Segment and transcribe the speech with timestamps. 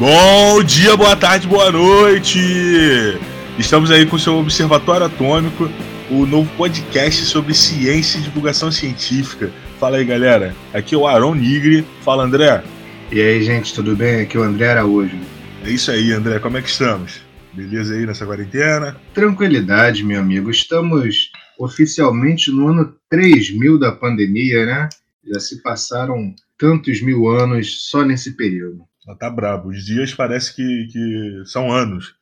[0.00, 2.38] Bom dia, boa tarde, boa noite!
[3.58, 5.68] Estamos aí com o seu Observatório Atômico,
[6.10, 9.52] o novo podcast sobre ciência e divulgação científica.
[9.78, 10.56] Fala aí, galera.
[10.72, 11.84] Aqui é o Aron Nigri.
[12.00, 12.64] Fala, André.
[13.12, 14.22] E aí, gente, tudo bem?
[14.22, 15.18] Aqui é o André Araújo.
[15.66, 16.38] É isso aí, André.
[16.38, 17.20] Como é que estamos?
[17.52, 18.96] Beleza aí nessa quarentena?
[19.12, 20.50] Tranquilidade, meu amigo.
[20.50, 24.88] Estamos oficialmente no ano 3000 da pandemia, né?
[25.30, 28.88] Já se passaram tantos mil anos só nesse período.
[29.18, 29.70] Tá brabo.
[29.70, 32.14] Os dias parece que, que são anos.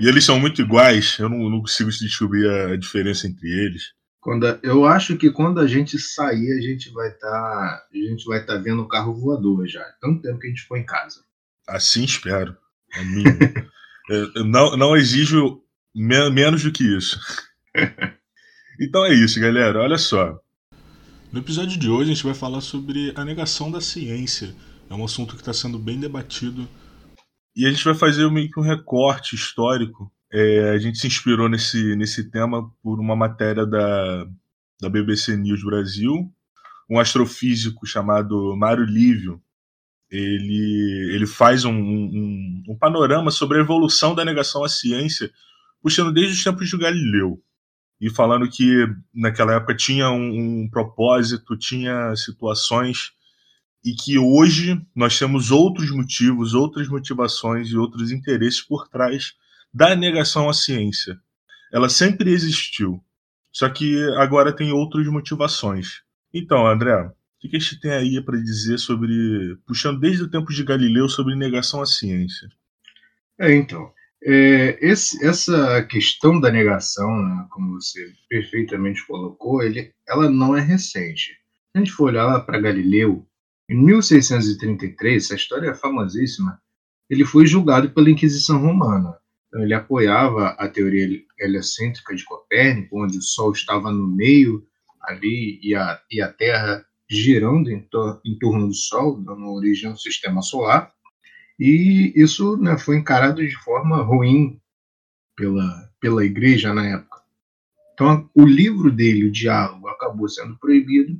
[0.00, 1.18] e eles são muito iguais.
[1.18, 3.94] Eu não, não consigo descobrir a diferença entre eles.
[4.20, 7.30] Quando, eu acho que quando a gente sair, a gente vai estar.
[7.30, 9.84] Tá, a gente vai estar tá vendo o carro voador já.
[10.00, 11.20] Tanto tempo que a gente ficou em casa.
[11.68, 12.56] Assim espero.
[12.94, 13.38] É mínimo.
[14.46, 15.62] não, não exijo
[15.94, 17.20] me menos do que isso.
[18.80, 19.80] então é isso, galera.
[19.80, 20.40] Olha só.
[21.32, 24.54] No episódio de hoje a gente vai falar sobre a negação da ciência.
[24.88, 26.68] É um assunto que está sendo bem debatido.
[27.54, 30.12] E a gente vai fazer meio que um recorte histórico.
[30.32, 34.26] É, a gente se inspirou nesse, nesse tema por uma matéria da,
[34.80, 36.32] da BBC News Brasil.
[36.88, 39.42] Um astrofísico chamado Mário Lívio,
[40.08, 45.32] ele, ele faz um, um, um, panorama sobre a evolução da negação à ciência,
[45.82, 47.42] puxando desde os tempos de Galileu
[48.00, 53.15] e falando que naquela época tinha um, um propósito, tinha situações
[53.86, 59.34] e que hoje nós temos outros motivos, outras motivações e outros interesses por trás
[59.72, 61.16] da negação à ciência.
[61.72, 63.00] Ela sempre existiu,
[63.52, 66.02] só que agora tem outras motivações.
[66.34, 70.52] Então, André, o que a gente tem aí para dizer sobre, puxando desde o tempo
[70.52, 72.48] de Galileu, sobre negação à ciência?
[73.38, 80.28] É, então, é, esse, essa questão da negação, né, como você perfeitamente colocou, ele, ela
[80.28, 81.34] não é recente.
[81.70, 83.24] Se a gente for olhar para Galileu,
[83.68, 86.60] em 1633, essa história é famosíssima,
[87.10, 89.16] ele foi julgado pela Inquisição Romana.
[89.48, 94.66] Então, ele apoiava a teoria heliocêntrica de Copérnico, onde o Sol estava no meio
[95.02, 99.90] ali e a, e a Terra girando em, tor em torno do Sol, dando origem
[99.90, 100.92] ao sistema solar,
[101.58, 104.60] e isso né, foi encarado de forma ruim
[105.36, 107.22] pela, pela igreja na época.
[107.94, 111.18] Então, o livro dele, o Diálogo, acabou sendo proibido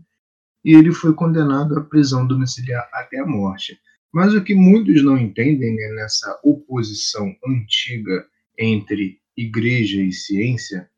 [0.66, 3.78] e ele foi condenado à prisão domiciliar até a morte.
[4.12, 8.26] Mas o que muitos não entendem né, nessa oposição antiga
[8.58, 10.90] entre igreja e ciência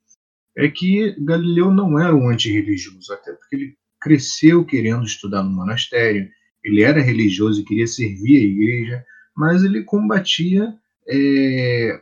[0.56, 6.30] é que Galileu não era um antirreligioso, até porque ele cresceu querendo estudar no monastério,
[6.64, 9.04] ele era religioso e queria servir a igreja,
[9.36, 10.74] mas ele combatia
[11.06, 12.00] é,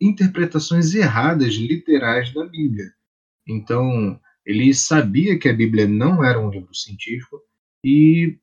[0.00, 2.92] interpretações erradas literais da Bíblia.
[3.46, 7.38] Então, ele sabia que a Bíblia não era um livro científico
[7.84, 8.38] e,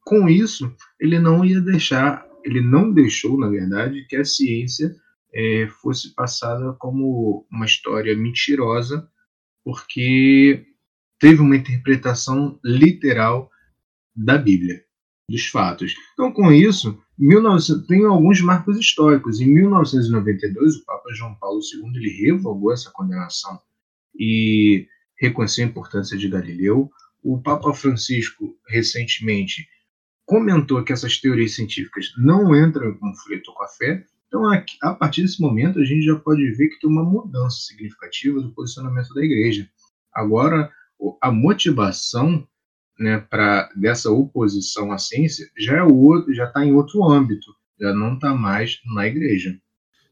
[0.00, 4.96] com isso, ele não ia deixar, ele não deixou, na verdade, que a ciência
[5.34, 9.06] é, fosse passada como uma história mentirosa,
[9.62, 10.64] porque
[11.20, 13.50] teve uma interpretação literal
[14.16, 14.82] da Bíblia,
[15.28, 15.94] dos fatos.
[16.14, 17.86] Então, com isso, 19...
[17.86, 19.38] tem alguns marcos históricos.
[19.38, 23.60] Em 1992, o Papa João Paulo II ele revogou essa condenação
[24.18, 26.90] e reconheceu a importância de Galileu.
[27.22, 29.66] O Papa Francisco, recentemente,
[30.24, 34.04] comentou que essas teorias científicas não entram em conflito com a fé.
[34.28, 34.42] Então,
[34.82, 38.52] a partir desse momento, a gente já pode ver que tem uma mudança significativa do
[38.52, 39.68] posicionamento da Igreja.
[40.12, 40.70] Agora,
[41.22, 42.46] a motivação
[42.98, 47.92] né, para dessa oposição à ciência já é outro, já está em outro âmbito, já
[47.92, 49.56] não está mais na igreja.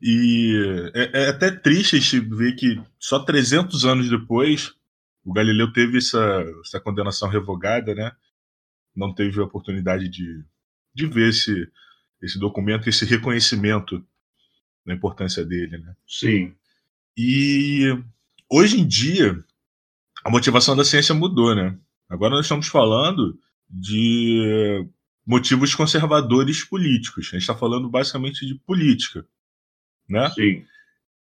[0.00, 4.74] E é, é, até triste ver que só 300 anos depois
[5.24, 8.12] o Galileu teve essa, essa condenação revogada, né?
[8.94, 10.44] Não teve a oportunidade de,
[10.94, 11.68] de ver esse,
[12.22, 14.04] esse documento, esse reconhecimento
[14.84, 15.96] da importância dele, né?
[16.06, 16.54] Sim.
[17.16, 17.96] E
[18.50, 19.42] hoje em dia
[20.22, 21.78] a motivação da ciência mudou, né?
[22.08, 23.38] Agora nós estamos falando
[23.68, 24.86] de
[25.26, 27.28] motivos conservadores políticos.
[27.28, 29.26] A gente está falando basicamente de política,
[30.08, 30.30] né?
[30.30, 30.64] Sim.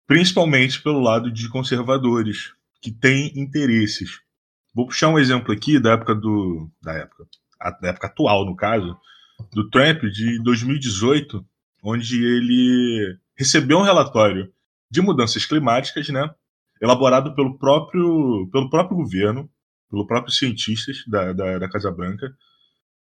[0.06, 4.21] Principalmente pelo lado de conservadores que têm interesses.
[4.75, 7.27] Vou puxar um exemplo aqui da época do da época,
[7.81, 8.97] da época atual no caso,
[9.53, 11.45] do Trump de 2018,
[11.83, 14.53] onde ele recebeu um relatório
[14.91, 16.29] de mudanças climáticas, né?
[16.81, 19.51] elaborado pelo próprio, pelo próprio governo,
[19.91, 22.33] pelo próprio cientistas da, da, da Casa Branca.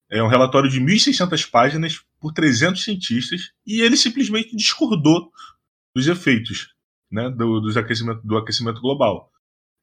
[0.10, 5.32] É um relatório de 1.600 páginas por 300 cientistas e ele simplesmente discordou
[5.96, 6.74] dos efeitos
[7.12, 9.32] né, do, dos aquecimento, do aquecimento global.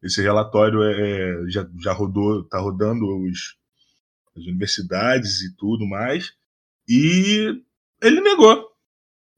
[0.03, 3.57] Esse relatório é, é já, já rodou, está rodando os,
[4.37, 6.33] as universidades e tudo mais,
[6.89, 7.63] e
[8.03, 8.71] ele negou.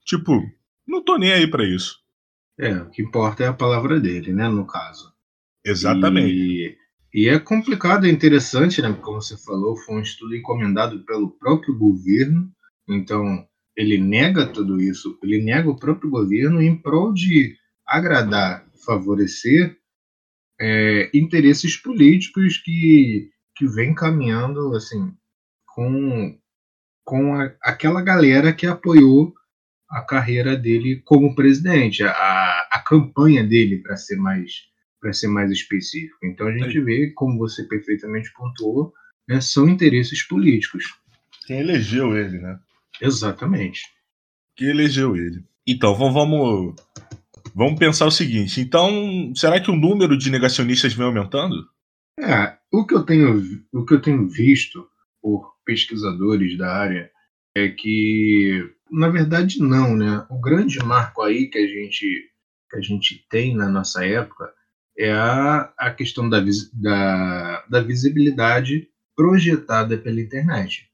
[0.05, 0.43] Tipo,
[0.87, 1.99] não tô nem aí para isso.
[2.59, 5.13] É, o que importa é a palavra dele, né, no caso.
[5.65, 6.35] Exatamente.
[6.35, 6.77] E,
[7.15, 11.77] e é complicado, é interessante, né, como você falou, foi um estudo encomendado pelo próprio
[11.79, 12.51] governo,
[12.89, 13.47] então
[13.77, 17.57] ele nega tudo isso, ele nega o próprio governo em prol de
[17.87, 19.79] agradar, favorecer
[20.61, 25.13] é, interesses políticos que, que vem caminhando assim
[25.67, 26.39] com,
[27.05, 29.35] com a, aquela galera que apoiou
[29.89, 34.69] a carreira dele como presidente, a, a campanha dele, para ser mais
[35.01, 36.19] para ser mais específico.
[36.25, 38.93] Então a gente vê, como você perfeitamente pontuou,
[39.29, 40.85] né, são interesses políticos.
[41.47, 42.59] Quem elegeu ele, né?
[43.01, 43.83] Exatamente.
[44.57, 45.45] Quem elegeu ele.
[45.67, 46.75] Então, vamos,
[47.55, 48.61] vamos pensar o seguinte.
[48.61, 51.55] Então, será que o número de negacionistas vem aumentando?
[52.19, 53.43] É, o que eu tenho,
[53.73, 54.87] o que eu tenho visto
[55.21, 57.11] por pesquisadores da área
[57.57, 60.25] é que na verdade, não, né?
[60.31, 62.31] O grande marco aí que a gente,
[62.71, 64.53] que a gente tem na nossa época
[64.97, 66.43] é a, a questão da,
[66.73, 70.89] da, da visibilidade projetada pela internet.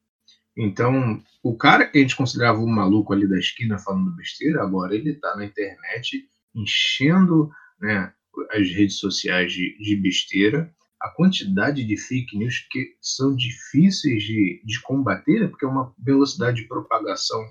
[0.56, 4.94] Então, o cara que a gente considerava um maluco ali da esquina falando besteira, agora
[4.94, 8.12] ele está na internet enchendo né,
[8.50, 10.72] as redes sociais de, de besteira.
[11.00, 16.62] A quantidade de fake news que são difíceis de, de combater, porque é uma velocidade
[16.62, 17.42] de propagação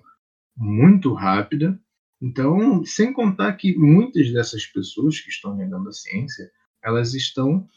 [0.56, 1.80] muito rápida.
[2.22, 6.50] Então, sem contar que muitas dessas pessoas que estão negando a ciência,
[6.84, 7.68] elas estão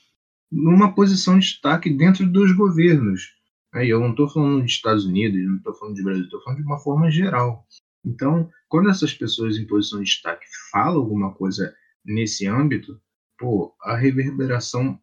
[0.51, 3.35] numa posição de destaque dentro dos governos.
[3.75, 6.61] Aí eu não estou falando dos Estados Unidos, não estou falando de Brasil, estou falando
[6.61, 7.67] de uma forma geral.
[8.07, 11.75] Então, quando essas pessoas em posição de destaque falam alguma coisa
[12.05, 13.01] nesse âmbito,
[13.37, 14.99] pô, a reverberação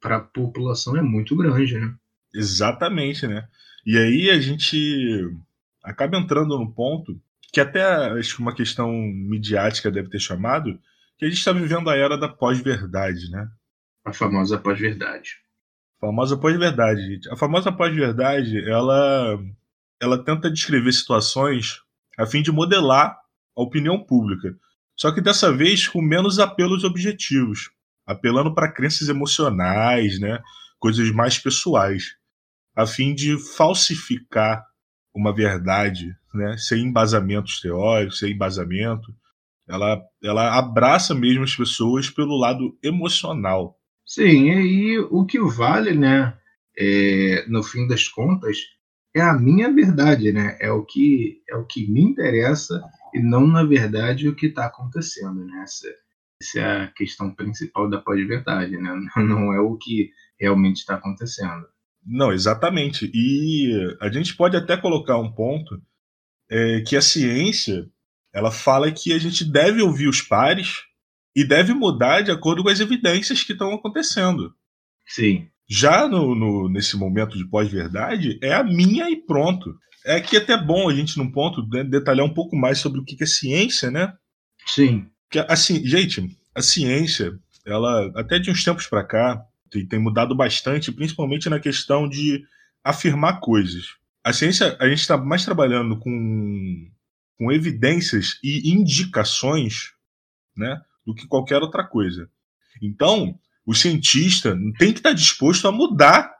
[0.00, 1.92] para a população é muito grande, né?
[2.32, 3.48] Exatamente, né?
[3.84, 5.30] E aí a gente
[5.82, 7.20] acaba entrando no ponto
[7.52, 7.82] que até
[8.18, 10.78] acho que uma questão midiática deve ter chamado,
[11.18, 13.48] que a gente está vivendo a era da pós-verdade, né?
[14.04, 15.36] A famosa pós-verdade.
[15.98, 17.20] A famosa pós-verdade.
[17.30, 19.38] A famosa pós-verdade, ela,
[20.00, 21.83] ela tenta descrever situações
[22.18, 23.16] a fim de modelar
[23.56, 24.56] a opinião pública.
[24.96, 27.70] Só que dessa vez com menos apelos objetivos,
[28.06, 30.40] apelando para crenças emocionais, né?
[30.84, 32.14] coisas mais pessoais,
[32.76, 34.62] a fim de falsificar
[35.14, 39.14] uma verdade, né, sem embasamentos teóricos, sem embasamento.
[39.66, 43.78] Ela, ela abraça mesmo as pessoas pelo lado emocional.
[44.04, 46.36] Sim, e o que vale, né,
[46.76, 48.58] é, no fim das contas,
[49.14, 50.56] é a minha verdade, né?
[50.60, 52.82] É o que é o que me interessa
[53.14, 55.62] e não na verdade o que está acontecendo, né?
[55.62, 55.88] Essa,
[56.42, 58.90] essa, é a questão principal da pós-verdade, né?
[59.16, 61.64] Não é o que realmente está acontecendo.
[62.04, 63.10] Não, exatamente.
[63.14, 65.80] E a gente pode até colocar um ponto
[66.50, 67.88] é, que a ciência
[68.32, 70.82] ela fala que a gente deve ouvir os pares
[71.36, 74.52] e deve mudar de acordo com as evidências que estão acontecendo.
[75.06, 75.48] Sim.
[75.68, 79.74] Já no, no nesse momento de pós-verdade, é a minha e pronto.
[80.04, 83.04] É que é até bom a gente, num ponto, detalhar um pouco mais sobre o
[83.04, 84.12] que é ciência, né?
[84.66, 85.06] Sim.
[85.30, 87.32] Que, assim, gente, a ciência,
[87.64, 92.44] ela, até de uns tempos para cá, tem, tem mudado bastante, principalmente na questão de
[92.84, 93.94] afirmar coisas.
[94.22, 96.90] A ciência, a gente está mais trabalhando com,
[97.38, 99.92] com evidências e indicações
[100.56, 102.28] né, do que qualquer outra coisa.
[102.82, 106.32] Então, o cientista tem que estar disposto a mudar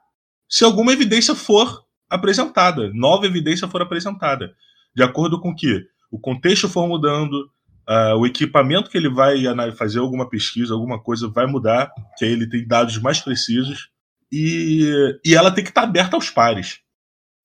[0.47, 4.53] se alguma evidência for apresentada, nova evidência for apresentada,
[4.95, 7.49] de acordo com que o contexto for mudando,
[7.89, 12.31] uh, o equipamento que ele vai fazer alguma pesquisa, alguma coisa vai mudar, que aí
[12.31, 13.89] ele tem dados mais precisos,
[14.31, 16.79] e, e ela tem que estar aberta aos pares.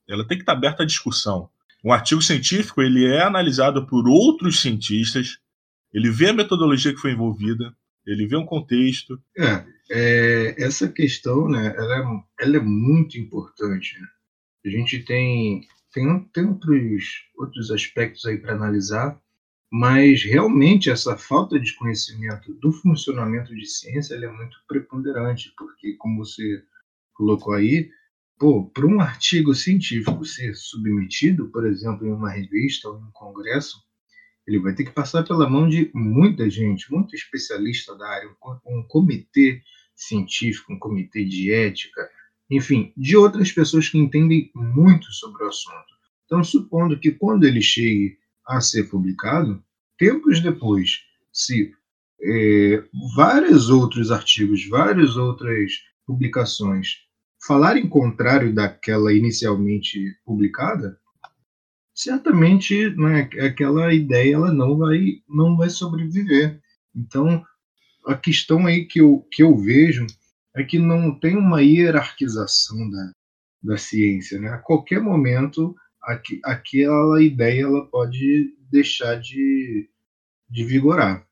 [0.09, 1.49] Ela tem que estar aberta à discussão.
[1.85, 5.39] Um artigo científico ele é analisado por outros cientistas,
[5.93, 7.75] ele vê a metodologia que foi envolvida,
[8.07, 9.21] ele vê um contexto.
[9.39, 13.99] É, é essa questão, né, ela é, ela é muito importante.
[14.01, 14.07] Né?
[14.67, 19.21] A gente tem, tem, tem outros, outros aspectos aí para analisar,
[19.73, 26.25] mas realmente essa falta de conhecimento do funcionamento de ciência é muito preponderante, porque, como
[26.25, 26.63] você
[27.15, 27.91] colocou aí,
[28.73, 33.79] para um artigo científico ser submetido, por exemplo, em uma revista ou em um congresso,
[34.51, 38.29] ele vai ter que passar pela mão de muita gente, muito especialista da área,
[38.67, 39.63] um comitê
[39.95, 42.11] científico, um comitê de ética,
[42.51, 45.95] enfim, de outras pessoas que entendem muito sobre o assunto.
[46.27, 49.63] Então, supondo que quando ele chegue a ser publicado,
[49.97, 50.99] tempos depois,
[51.33, 51.73] se
[52.21, 52.83] é,
[53.15, 55.73] vários outros artigos, várias outras
[56.05, 56.97] publicações
[57.47, 60.99] falarem contrário daquela inicialmente publicada,
[62.03, 66.59] certamente né, aquela ideia ela não vai, não vai sobreviver.
[66.97, 67.45] Então,
[68.07, 70.07] a questão aí que eu, que eu vejo
[70.57, 73.13] é que não tem uma hierarquização da,
[73.63, 74.41] da ciência.
[74.41, 74.49] Né?
[74.49, 79.89] A qualquer momento, aqui, aquela ideia ela pode deixar de,
[80.49, 81.27] de vigorar.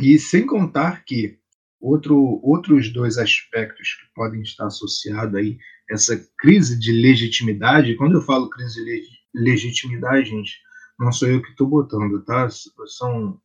[0.00, 1.38] E sem contar que
[1.78, 5.58] outro, outros dois aspectos que podem estar associados aí
[5.90, 10.58] essa crise de legitimidade, quando eu falo crise de legitimidade, gente,
[10.98, 12.48] não sou eu que estou botando, tá?
[12.86, 13.40] São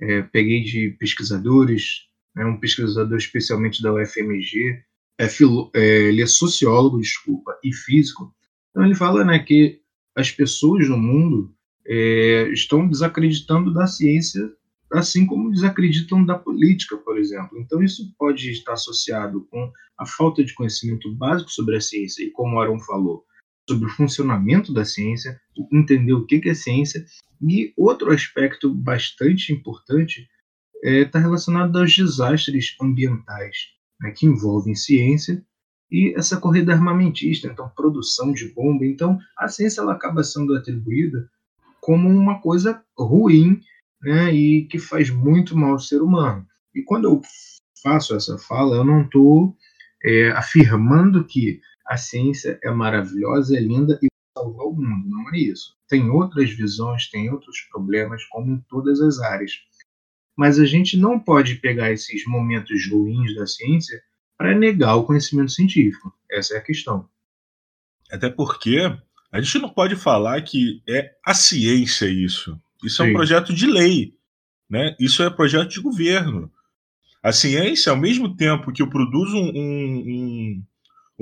[0.00, 4.82] é, peguei de pesquisadores, né, um pesquisador especialmente da UFMG,
[5.18, 8.34] é filo, é, ele é sociólogo, desculpa, e físico.
[8.70, 9.80] Então ele fala né, que
[10.16, 11.54] as pessoas no mundo
[11.86, 14.52] é, estão desacreditando da ciência,
[14.92, 17.58] assim como desacreditam da política, por exemplo.
[17.58, 22.30] Então isso pode estar associado com a falta de conhecimento básico sobre a ciência e,
[22.30, 23.24] como Aaron falou,
[23.72, 25.40] sobre o funcionamento da ciência,
[25.72, 27.04] entender o que é ciência.
[27.40, 30.28] E outro aspecto bastante importante
[30.82, 33.56] está é, tá relacionado aos desastres ambientais
[34.00, 35.42] né, que envolvem ciência
[35.90, 38.84] e essa corrida armamentista, então produção de bomba.
[38.84, 41.28] Então a ciência ela acaba sendo atribuída
[41.80, 43.60] como uma coisa ruim
[44.02, 46.46] né, e que faz muito mal ao ser humano.
[46.74, 47.22] E quando eu
[47.82, 49.56] faço essa fala, eu não estou
[50.04, 55.08] é, afirmando que a ciência é maravilhosa, é linda e salvar o mundo.
[55.08, 55.74] Não é isso.
[55.88, 59.52] Tem outras visões, tem outros problemas, como em todas as áreas.
[60.36, 64.02] Mas a gente não pode pegar esses momentos ruins da ciência
[64.38, 66.12] para negar o conhecimento científico.
[66.30, 67.08] Essa é a questão.
[68.10, 68.78] Até porque
[69.30, 72.60] a gente não pode falar que é a ciência isso.
[72.82, 73.08] Isso Sim.
[73.08, 74.14] é um projeto de lei.
[74.68, 74.96] Né?
[74.98, 76.50] Isso é projeto de governo.
[77.22, 80.62] A ciência, ao mesmo tempo que eu produzo um, um,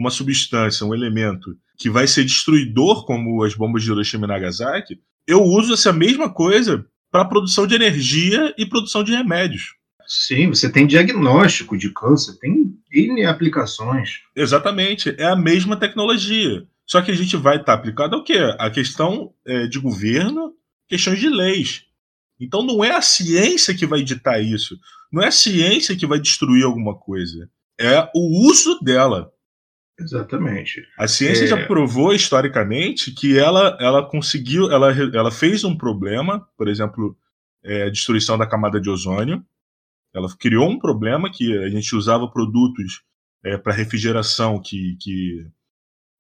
[0.01, 4.99] uma substância, um elemento que vai ser destruidor, como as bombas de Hiroshima e Nagasaki,
[5.27, 9.75] eu uso essa mesma coisa para produção de energia e produção de remédios.
[10.07, 14.21] Sim, você tem diagnóstico de câncer, tem N aplicações.
[14.35, 16.67] Exatamente, é a mesma tecnologia.
[16.87, 18.39] Só que a gente vai estar tá aplicado ao quê?
[18.59, 20.55] A questão é, de governo,
[20.89, 21.85] questões de leis.
[22.41, 24.79] Então não é a ciência que vai ditar isso.
[25.13, 27.49] Não é a ciência que vai destruir alguma coisa.
[27.79, 29.31] É o uso dela.
[30.01, 30.83] Exatamente.
[30.99, 31.47] A ciência é...
[31.47, 37.17] já provou historicamente que ela, ela conseguiu, ela, ela fez um problema, por exemplo,
[37.63, 39.45] é, a destruição da camada de ozônio.
[40.15, 43.03] Ela criou um problema que a gente usava produtos
[43.45, 45.47] é, para refrigeração que, que,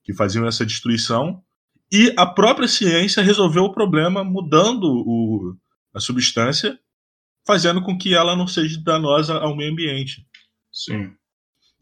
[0.04, 1.42] que faziam essa destruição.
[1.90, 5.56] E a própria ciência resolveu o problema mudando o,
[5.92, 6.78] a substância,
[7.46, 10.25] fazendo com que ela não seja danosa ao meio ambiente.
[10.70, 11.12] Sim.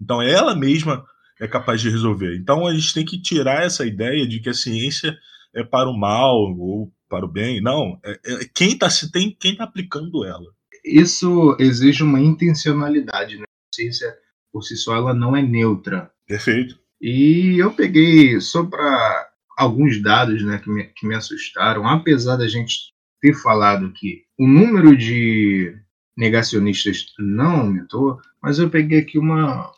[0.01, 1.05] Então ela mesma
[1.41, 2.37] é capaz de resolver.
[2.37, 5.17] Então a gente tem que tirar essa ideia de que a ciência
[5.55, 7.61] é para o mal ou para o bem.
[7.61, 10.47] Não, é, é quem está tem quem tá aplicando ela.
[10.85, 13.45] Isso exige uma intencionalidade, né?
[13.45, 14.15] A ciência
[14.53, 16.11] por si só ela não é neutra.
[16.27, 16.79] Perfeito.
[17.01, 22.47] E eu peguei só para alguns dados, né, que me, que me assustaram, apesar da
[22.47, 25.77] gente ter falado que o número de
[26.17, 29.71] negacionistas não aumentou, mas eu peguei aqui uma,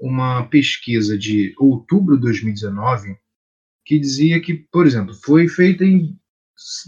[0.00, 3.16] uma pesquisa de outubro de 2019
[3.84, 6.18] que dizia que, por exemplo, foi feita em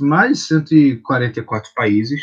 [0.00, 2.22] mais de 144 países,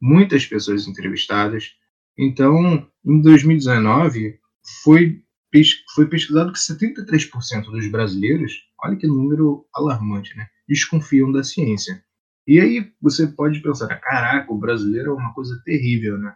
[0.00, 1.70] muitas pessoas entrevistadas.
[2.18, 4.38] Então, em 2019,
[4.82, 5.22] foi,
[5.94, 8.52] foi pesquisado que 73% dos brasileiros,
[8.84, 12.02] olha que número alarmante, né, desconfiam da ciência.
[12.46, 16.34] E aí você pode pensar, caraca, o brasileiro é uma coisa terrível, né?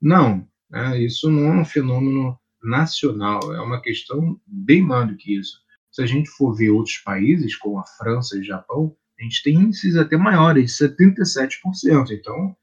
[0.00, 5.36] Não, né, isso não é um fenômeno nacional, é uma questão bem maior do que
[5.36, 5.58] isso.
[5.90, 9.42] Se a gente for ver outros países, como a França e o Japão, a gente
[9.42, 12.10] tem índices até maiores, de 77%.
[12.12, 12.54] Então,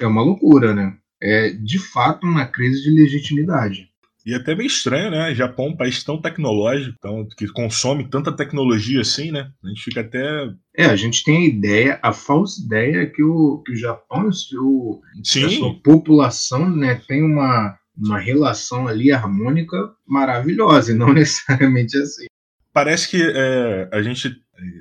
[0.00, 0.96] é uma loucura, né?
[1.22, 3.90] É de fato uma crise de legitimidade.
[4.24, 5.34] E é até meio estranho, né?
[5.34, 9.50] Japão é um país tão tecnológico, tão, que consome tanta tecnologia assim, né?
[9.64, 10.50] A gente fica até.
[10.76, 14.32] É, a gente tem a ideia, a falsa ideia que o, que o Japão, o
[14.32, 19.76] seu, a sua população, né, tem uma, uma relação ali harmônica
[20.06, 22.26] maravilhosa, e não necessariamente assim.
[22.72, 24.34] Parece que é, a gente,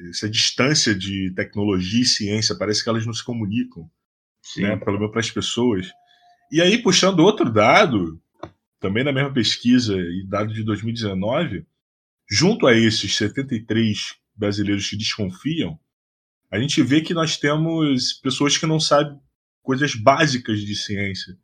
[0.09, 3.89] essa distância de tecnologia e ciência, parece que elas não se comunicam,
[4.41, 4.63] Sim.
[4.63, 5.89] né, pelo menos para as pessoas.
[6.51, 8.19] E aí, puxando outro dado,
[8.79, 11.65] também na mesma pesquisa e dado de 2019,
[12.29, 15.79] junto a esses 73 brasileiros que desconfiam,
[16.51, 19.19] a gente vê que nós temos pessoas que não sabem
[19.61, 21.38] coisas básicas de ciência.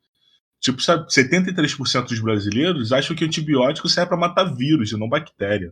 [0.65, 5.71] Tipo, sabe, 73% dos brasileiros acham que antibiótico serve para matar vírus e não bactéria.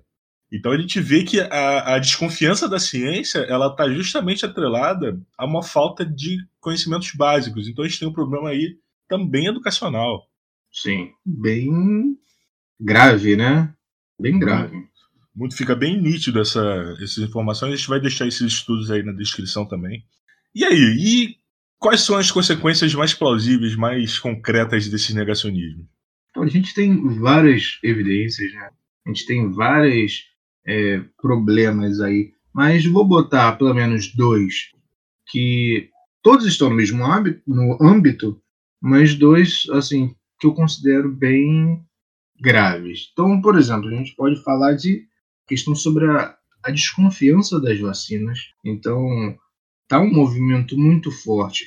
[0.51, 5.47] Então a gente vê que a, a desconfiança da ciência ela está justamente atrelada a
[5.47, 7.67] uma falta de conhecimentos básicos.
[7.67, 8.77] Então a gente tem um problema aí
[9.09, 10.27] também educacional.
[10.71, 12.15] Sim, bem
[12.79, 13.73] grave, né?
[14.19, 14.77] Bem grave.
[15.35, 16.61] Muito, fica bem nítido essa,
[17.01, 17.73] essas informações.
[17.73, 20.05] A gente vai deixar esses estudos aí na descrição também.
[20.53, 21.42] E aí, e
[21.83, 25.85] quais são as consequências mais plausíveis, mais concretas desse negacionismo?
[26.29, 28.69] Então, a gente tem várias evidências, né?
[29.05, 30.23] A gente tem vários
[30.65, 34.71] é, problemas aí, mas vou botar pelo menos dois
[35.27, 35.89] que
[36.21, 38.41] todos estão no mesmo âmbito, no âmbito,
[38.81, 41.83] mas dois assim que eu considero bem
[42.39, 43.09] graves.
[43.11, 45.05] Então, por exemplo, a gente pode falar de
[45.45, 48.39] questão sobre a, a desconfiança das vacinas.
[48.63, 49.37] Então,
[49.83, 51.65] está um movimento muito forte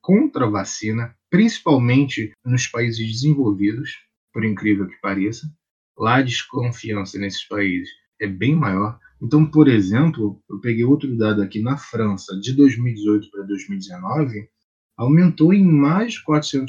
[0.00, 3.90] contra a vacina, principalmente nos países desenvolvidos,
[4.32, 5.50] por incrível que pareça.
[5.96, 7.88] Lá a desconfiança nesses países
[8.20, 8.98] é bem maior.
[9.22, 14.48] Então, por exemplo, eu peguei outro dado aqui na França, de 2018 para 2019,
[14.96, 16.66] aumentou em mais de 400%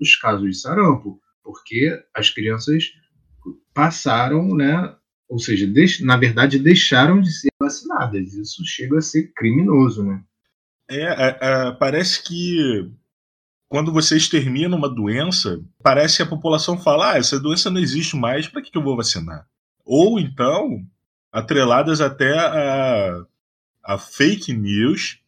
[0.00, 2.92] os casos de sarampo, porque as crianças
[3.74, 4.96] passaram, né,
[5.28, 5.66] ou seja,
[6.02, 8.34] na verdade deixaram de ser vacinadas.
[8.34, 10.22] Isso chega a ser criminoso, né?
[10.88, 12.90] É, é, é, parece que
[13.68, 18.16] quando você extermina uma doença, parece que a população fala: ah, essa doença não existe
[18.16, 19.46] mais, para que, que eu vou vacinar?
[19.84, 20.84] Ou então,
[21.32, 23.24] atreladas até a,
[23.82, 25.20] a fake news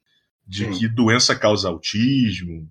[0.46, 0.78] de Sim.
[0.78, 2.70] que doença causa autismo.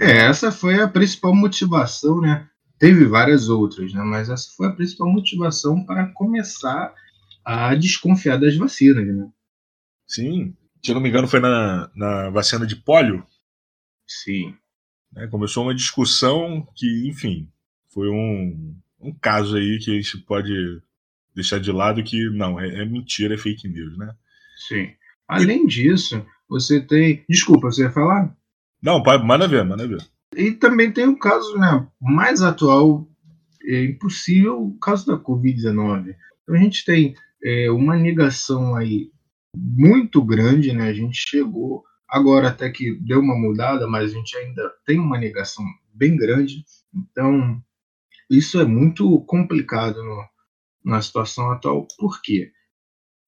[0.00, 2.48] É, essa foi a principal motivação, né?
[2.78, 4.02] Teve várias outras, né?
[4.02, 6.92] Mas essa foi a principal motivação para começar
[7.44, 9.28] a desconfiar das vacinas, né?
[10.06, 10.56] Sim.
[10.82, 13.24] Se eu não me engano, foi na, na vacina de pólio.
[14.06, 14.54] Sim.
[15.12, 15.26] Né?
[15.28, 17.48] Começou uma discussão que, enfim,
[17.88, 20.52] foi um, um caso aí que a gente pode
[21.34, 24.14] deixar de lado que não, é, é mentira, é fake news, né?
[24.68, 24.92] Sim.
[25.26, 27.24] Além disso, você tem.
[27.28, 28.36] Desculpa, você ia falar?
[28.82, 30.04] Não, pai, manda ver, manda ver.
[30.36, 33.08] E também tem o caso né, mais atual,
[33.62, 36.14] é impossível, o caso da Covid-19.
[36.42, 39.10] Então a gente tem é, uma negação aí
[39.56, 40.88] muito grande, né?
[40.88, 45.18] A gente chegou agora até que deu uma mudada, mas a gente ainda tem uma
[45.18, 46.64] negação bem grande.
[46.94, 47.62] Então
[48.30, 50.24] isso é muito complicado no,
[50.84, 51.86] na situação atual.
[51.98, 52.50] Por quê?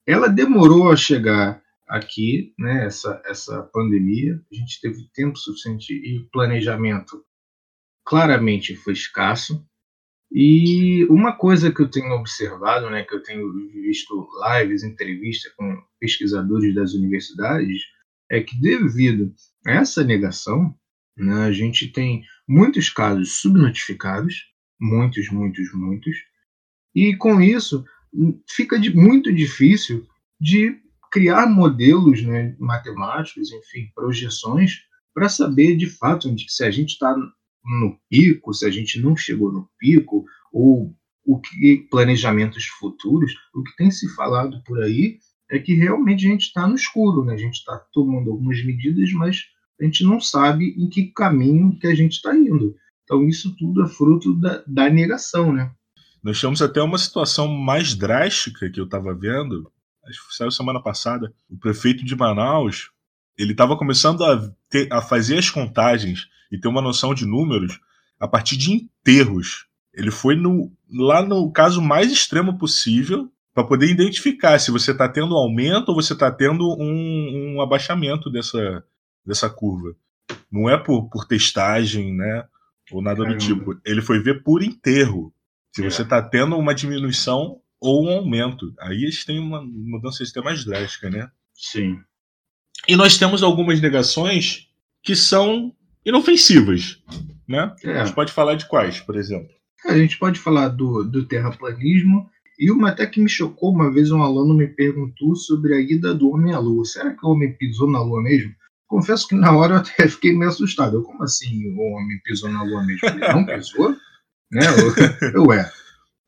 [0.07, 4.41] Ela demorou a chegar aqui, né, essa, essa pandemia.
[4.51, 7.25] A gente teve tempo suficiente e planejamento
[8.05, 9.65] claramente foi escasso.
[10.31, 15.83] E uma coisa que eu tenho observado, né, que eu tenho visto lives, entrevistas com
[16.01, 17.83] pesquisadores das universidades,
[18.31, 19.33] é que devido
[19.67, 20.75] a essa negação,
[21.17, 26.17] né, a gente tem muitos casos subnotificados, muitos, muitos, muitos,
[26.95, 27.85] e com isso
[28.49, 30.07] fica de, muito difícil
[30.41, 34.81] de criar modelos né, matemáticos, enfim, projeções,
[35.15, 39.53] para saber de fato se a gente está no pico, se a gente não chegou
[39.53, 45.19] no pico, ou o que planejamentos futuros, o que tem se falado por aí
[45.51, 47.35] é que realmente a gente está no escuro, né?
[47.35, 49.45] A gente está tomando algumas medidas, mas
[49.81, 52.75] a gente não sabe em que caminho que a gente está indo.
[53.05, 55.71] Então isso tudo é fruto da, da negação, né?
[56.23, 59.71] Nós temos até uma situação mais drástica que eu estava vendo,
[60.09, 61.33] acho que saiu semana passada.
[61.51, 62.91] O prefeito de Manaus
[63.39, 67.79] ele estava começando a, ter, a fazer as contagens e ter uma noção de números
[68.19, 69.67] a partir de enterros.
[69.93, 75.09] Ele foi no, lá no caso mais extremo possível para poder identificar se você está
[75.09, 78.85] tendo um aumento ou você está tendo um, um, abaixamento dessa,
[79.25, 79.95] dessa curva.
[80.51, 82.45] Não é por, por testagem, né?
[82.93, 83.39] Ou nada Caramba.
[83.39, 83.81] do tipo.
[83.85, 85.33] Ele foi ver por enterro.
[85.73, 85.91] Se é.
[85.91, 88.73] você está tendo uma diminuição ou um aumento.
[88.81, 91.31] Aí eles têm uma mudança de sistema mais drástica, né?
[91.55, 91.99] Sim.
[92.89, 94.69] E nós temos algumas negações
[95.03, 97.03] que são inofensivas,
[97.49, 97.75] né?
[97.85, 98.01] É.
[98.01, 99.49] A gente pode falar de quais, por exemplo?
[99.87, 104.11] A gente pode falar do, do terraplanismo e uma até que me chocou, uma vez
[104.11, 106.85] um aluno me perguntou sobre a ida do homem à lua.
[106.85, 108.55] Será que o homem pisou na lua mesmo?
[108.89, 110.97] Confesso que na hora eu até fiquei meio assustado.
[110.97, 113.09] Eu, como assim o homem pisou na lua mesmo?
[113.09, 113.97] Ele não pisou?
[114.51, 114.63] né?
[114.67, 115.53] Eu, eu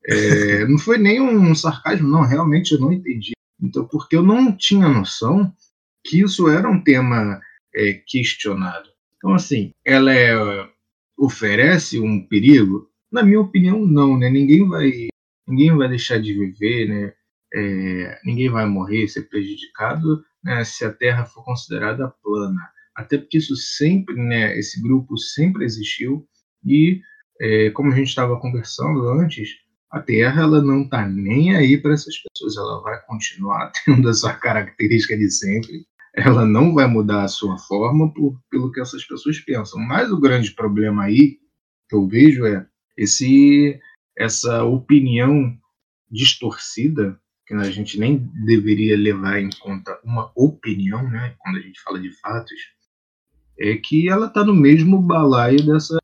[0.08, 0.66] é.
[0.66, 3.32] Não foi nem um sarcasmo, não, realmente eu não entendi.
[3.60, 5.52] Então, porque eu não tinha noção
[6.04, 7.40] que isso era um tema
[7.74, 8.88] é, questionado.
[9.16, 10.34] Então, assim, ela é,
[11.18, 12.88] oferece um perigo?
[13.10, 14.30] Na minha opinião, não, né?
[14.30, 15.08] Ninguém vai,
[15.46, 17.12] ninguém vai deixar de viver, né?
[17.52, 22.60] É, ninguém vai morrer, ser prejudicado né, se a Terra for considerada plana.
[22.94, 26.26] Até porque isso sempre, né, esse grupo sempre existiu
[26.64, 27.00] e,
[27.40, 29.50] é, como a gente estava conversando antes,
[29.90, 32.56] a Terra ela não está nem aí para essas pessoas.
[32.56, 35.86] Ela vai continuar tendo essa característica de sempre.
[36.14, 39.80] Ela não vai mudar a sua forma por, pelo que essas pessoas pensam.
[39.80, 41.38] Mas o grande problema aí
[41.88, 43.80] que eu vejo é esse
[44.16, 45.56] essa opinião
[46.10, 51.34] distorcida que a gente nem deveria levar em conta uma opinião, né?
[51.38, 52.58] Quando a gente fala de fatos,
[53.58, 55.96] é que ela está no mesmo balaio dessa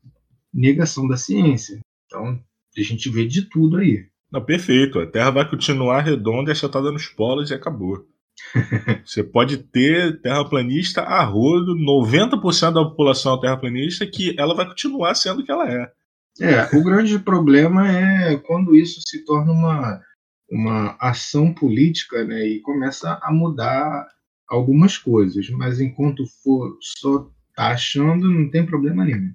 [0.51, 1.79] negação da ciência.
[2.05, 2.41] Então,
[2.81, 4.05] a gente vê de tudo aí.
[4.31, 4.99] Não, perfeito.
[4.99, 8.05] A Terra vai continuar redonda e achatada nos polos e acabou.
[9.05, 15.15] Você pode ter terraplanista a rodo, 90% da população é terraplanista, que ela vai continuar
[15.15, 15.91] sendo o que ela é.
[16.41, 20.01] É, o grande problema é quando isso se torna uma,
[20.51, 24.05] uma ação política né, e começa a mudar
[24.47, 29.33] algumas coisas, mas enquanto for só tá achando, não tem problema nenhum.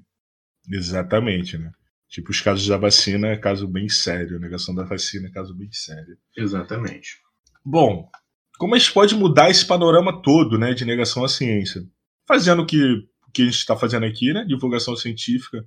[0.70, 1.72] Exatamente, né?
[2.10, 5.54] Tipo, os casos da vacina é caso bem sério, a negação da vacina é caso
[5.54, 6.18] bem sério.
[6.36, 7.18] Exatamente.
[7.64, 8.10] Bom,
[8.58, 11.82] como a gente pode mudar esse panorama todo, né, de negação à ciência?
[12.26, 15.64] Fazendo o que, que a gente está fazendo aqui, né, divulgação científica,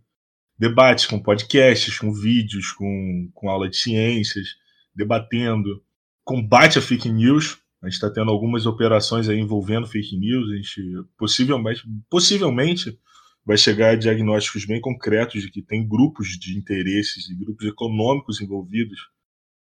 [0.59, 4.49] debates com podcasts, com vídeos, com, com aula de ciências,
[4.93, 5.81] debatendo,
[6.25, 7.57] combate a fake news.
[7.81, 10.51] A gente está tendo algumas operações aí envolvendo fake news.
[10.51, 10.81] A gente
[11.17, 12.99] possivelmente, possivelmente
[13.45, 18.41] vai chegar a diagnósticos bem concretos de que tem grupos de interesses e grupos econômicos
[18.41, 19.09] envolvidos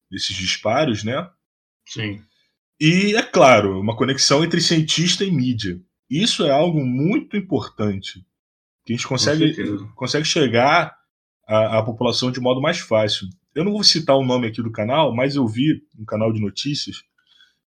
[0.09, 1.27] nesses disparos, né?
[1.87, 2.21] Sim.
[2.79, 5.79] E, é claro, uma conexão entre cientista e mídia.
[6.09, 8.23] Isso é algo muito importante.
[8.85, 9.55] Que a gente consegue,
[9.95, 10.95] consegue chegar
[11.47, 13.27] à, à, população de modo mais fácil.
[13.55, 16.39] Eu não vou citar o nome aqui do canal, mas eu vi um canal de
[16.39, 17.01] notícias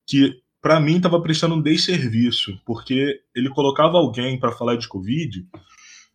[0.06, 5.44] que, para mim, estava prestando um desserviço, porque ele colocava alguém para falar de Covid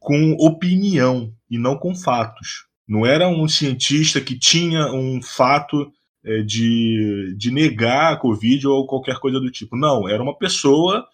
[0.04, 2.68] com opinião e não com fatos.
[2.88, 5.90] Não era um cientista que tinha um fato
[6.26, 9.78] é, de, de negar a Covid ou qualquer coisa do tipo.
[9.78, 11.06] Não, era uma pessoa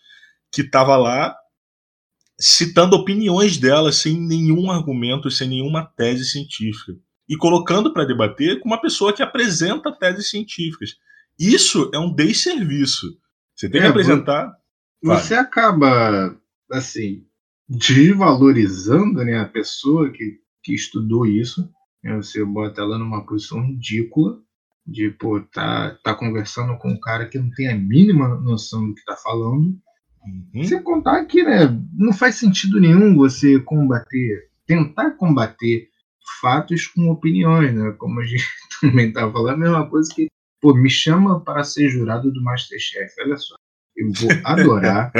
[0.52, 1.36] que estava lá
[2.40, 6.94] citando opiniões dela sem nenhum argumento, sem nenhuma tese científica.
[7.28, 10.96] E colocando para debater com uma pessoa que apresenta teses científicas.
[11.38, 13.06] Isso é um desserviço.
[13.56, 14.52] Você tem é, que apresentar.
[15.04, 15.48] Você vale.
[15.48, 16.36] acaba,
[16.72, 17.29] assim,
[17.70, 21.70] desvalorizando né, a pessoa que, que estudou isso.
[22.04, 24.40] Né, você bota ela numa posição ridícula
[24.86, 28.96] de pô, tá, tá conversando com um cara que não tem a mínima noção do
[28.96, 29.78] que tá falando.
[30.26, 30.64] Uhum.
[30.64, 35.90] Você contar que né, não faz sentido nenhum você combater, tentar combater
[36.42, 37.92] fatos com opiniões, né?
[37.98, 38.44] Como a gente
[38.82, 40.28] também estava falando, a mesma coisa que,
[40.62, 43.14] pô, me chama para ser jurado do Masterchef.
[43.22, 43.56] Olha só,
[44.00, 45.12] eu vou adorar,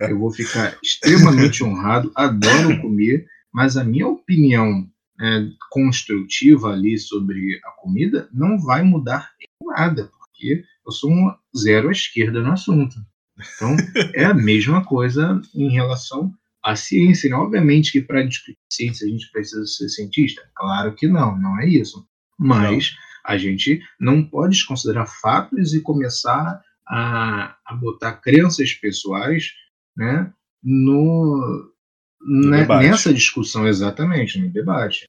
[0.00, 4.86] eu vou ficar extremamente honrado, adoro comer, mas a minha opinião
[5.18, 11.34] é, construtiva ali sobre a comida não vai mudar em nada, porque eu sou um
[11.56, 12.96] zero à esquerda no assunto.
[13.38, 13.74] Então,
[14.14, 16.30] é a mesma coisa em relação
[16.62, 17.30] à ciência.
[17.30, 17.36] Né?
[17.36, 20.42] Obviamente que para discutir ciência a gente precisa ser cientista.
[20.54, 22.06] Claro que não, não é isso.
[22.38, 23.34] Mas não.
[23.34, 29.52] a gente não pode desconsiderar fatos e começar a, a botar crenças pessoais
[29.96, 31.72] né, no,
[32.20, 35.08] né, nessa discussão, exatamente, no debate.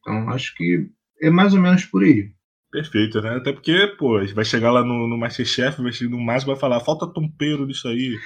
[0.00, 0.88] Então, acho que
[1.20, 2.30] é mais ou menos por aí.
[2.70, 3.36] Perfeito, né?
[3.36, 6.80] Até porque, pô, vai chegar lá no, no Masterchef, vai chegar no máximo vai falar,
[6.80, 8.16] falta tompeiro nisso aí.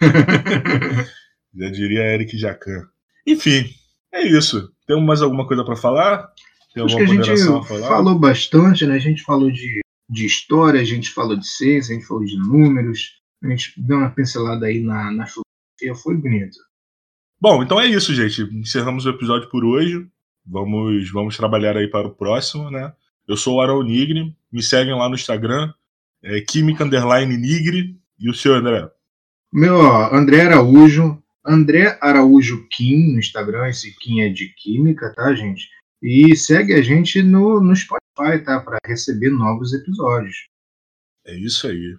[1.54, 2.88] Já diria Eric Jacan.
[3.26, 3.64] Enfim,
[4.12, 4.72] é isso.
[4.86, 6.28] Temos mais alguma coisa para falar?
[6.74, 7.46] Tem Acho que a gente
[7.86, 8.94] falou bastante, né?
[8.94, 9.81] A gente falou de
[10.12, 13.96] de história, a gente falou de ciência, a gente falou de números, a gente deu
[13.96, 16.58] uma pincelada aí na, na filosofia, foi bonito.
[17.40, 18.42] Bom, então é isso, gente.
[18.54, 20.06] Encerramos o episódio por hoje.
[20.44, 22.92] Vamos, vamos trabalhar aí para o próximo, né?
[23.26, 25.72] Eu sou o Arão Nigri, me seguem lá no Instagram,
[26.22, 27.96] é Química Underline Nigri.
[28.18, 28.88] E o seu André?
[29.52, 35.34] Meu, ó, André Araújo, André Araújo Kim no Instagram, esse Kim é de Química, tá,
[35.34, 35.68] gente?
[36.00, 37.72] E segue a gente no, no
[38.22, 38.60] Spotify, tá?
[38.60, 40.48] Para receber novos episódios.
[41.26, 41.96] É isso aí.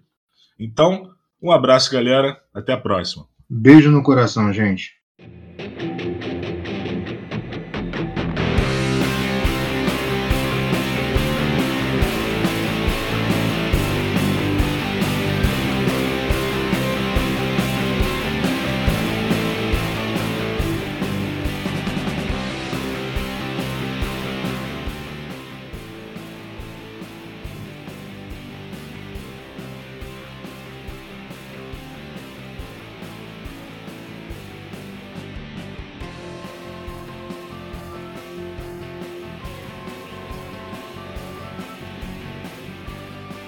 [0.58, 2.42] Então, um abraço, galera.
[2.54, 3.28] Até a próxima.
[3.50, 4.94] Beijo no coração, gente.